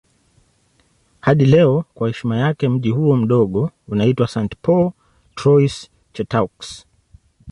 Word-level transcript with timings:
Hadi 1.19 1.45
leo 1.45 1.85
kwa 1.93 2.07
heshima 2.07 2.37
yake 2.37 2.69
mji 2.69 2.89
huo 2.89 3.15
mdogo 3.15 3.71
unaitwa 3.87 4.27
St. 4.27 4.55
Paul 4.61 4.91
Trois-Chateaux. 5.35 6.85